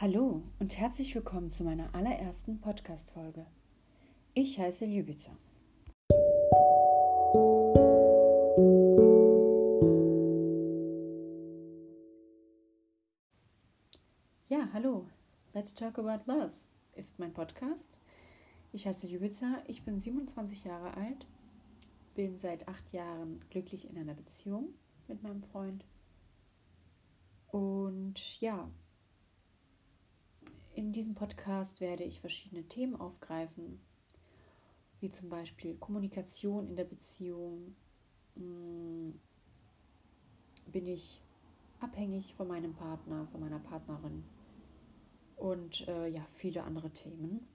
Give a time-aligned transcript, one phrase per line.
[0.00, 3.44] Hallo und herzlich willkommen zu meiner allerersten Podcast-Folge.
[4.32, 5.30] Ich heiße Ljubica.
[14.46, 15.06] Ja, hallo.
[15.52, 16.54] Let's Talk About Love
[16.94, 17.98] ist mein Podcast.
[18.72, 21.26] Ich heiße Ljubica, ich bin 27 Jahre alt,
[22.14, 24.72] bin seit acht Jahren glücklich in einer Beziehung
[25.08, 25.84] mit meinem Freund.
[27.48, 28.70] Und ja,
[30.80, 33.78] in diesem Podcast werde ich verschiedene Themen aufgreifen,
[35.00, 37.76] wie zum Beispiel Kommunikation in der Beziehung.
[38.34, 39.20] Hm,
[40.66, 41.20] bin ich
[41.80, 44.24] abhängig von meinem Partner, von meiner Partnerin
[45.36, 47.46] und äh, ja, viele andere Themen.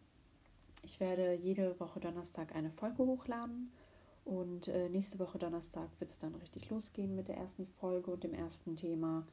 [0.84, 3.72] Ich werde jede Woche Donnerstag eine Folge hochladen
[4.24, 8.24] und äh, nächste Woche Donnerstag wird es dann richtig losgehen mit der ersten Folge und
[8.24, 9.26] dem ersten Thema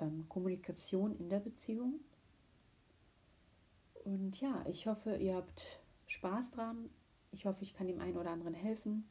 [0.00, 2.00] ähm, Kommunikation in der Beziehung.
[4.06, 6.88] Und ja, ich hoffe, ihr habt Spaß dran.
[7.32, 9.04] Ich hoffe, ich kann dem einen oder anderen helfen.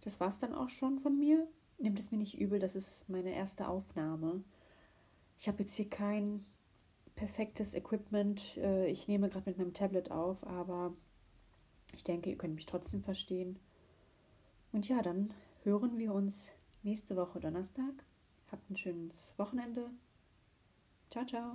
[0.00, 1.46] Das war es dann auch schon von mir.
[1.78, 4.42] Nehmt es mir nicht übel, das ist meine erste Aufnahme.
[5.38, 6.44] Ich habe jetzt hier kein
[7.14, 8.56] perfektes Equipment.
[8.56, 10.92] Äh, ich nehme gerade mit meinem Tablet auf, aber
[11.94, 13.60] ich denke, ihr könnt mich trotzdem verstehen.
[14.72, 15.32] Und ja, dann
[15.62, 16.48] hören wir uns
[16.82, 18.04] nächste Woche Donnerstag.
[18.50, 19.90] Habt ein schönes Wochenende.
[21.08, 21.54] Ciao, ciao.